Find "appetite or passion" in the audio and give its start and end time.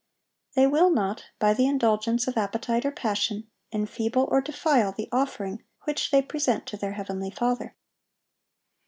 2.35-3.51